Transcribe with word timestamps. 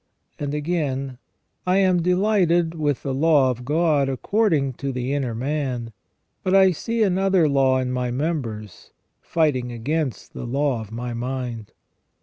And 0.39 0.55
again:" 0.55 1.19
I 1.67 1.77
am 1.77 2.01
delighted 2.01 2.73
with 2.73 3.03
the 3.03 3.13
law 3.13 3.51
of 3.51 3.63
God 3.63 4.09
according 4.09 4.73
to 4.81 4.91
the 4.91 5.13
inner 5.13 5.35
man; 5.35 5.93
but 6.41 6.55
I 6.55 6.71
see 6.71 7.03
another 7.03 7.47
law 7.47 7.77
in 7.77 7.91
my 7.91 8.09
members, 8.09 8.93
fighting 9.21 9.71
against 9.71 10.33
the 10.33 10.45
law 10.47 10.81
of 10.81 10.91
my 10.91 11.13
mind". 11.13 11.73